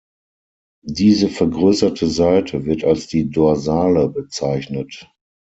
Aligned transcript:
Diese 0.87 1.29
vergrößerte 1.29 2.07
Seite 2.07 2.65
wird 2.65 2.83
als 2.83 3.05
die 3.05 3.29
dorsale 3.29 4.09
bezeichnet. 4.09 5.07